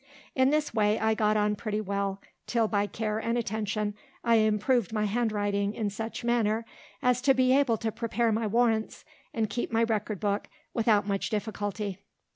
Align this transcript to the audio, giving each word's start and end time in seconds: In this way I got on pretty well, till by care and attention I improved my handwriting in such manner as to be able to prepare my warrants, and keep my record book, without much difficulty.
In 0.33 0.49
this 0.49 0.73
way 0.73 0.97
I 0.97 1.13
got 1.13 1.37
on 1.37 1.55
pretty 1.55 1.79
well, 1.79 2.19
till 2.47 2.67
by 2.67 2.87
care 2.87 3.19
and 3.19 3.37
attention 3.37 3.93
I 4.23 4.37
improved 4.37 4.91
my 4.91 5.05
handwriting 5.05 5.75
in 5.75 5.91
such 5.91 6.23
manner 6.23 6.65
as 7.03 7.21
to 7.21 7.35
be 7.35 7.55
able 7.55 7.77
to 7.77 7.91
prepare 7.91 8.31
my 8.31 8.47
warrants, 8.47 9.05
and 9.31 9.47
keep 9.47 9.71
my 9.71 9.83
record 9.83 10.19
book, 10.19 10.47
without 10.73 11.05
much 11.07 11.29
difficulty. 11.29 11.99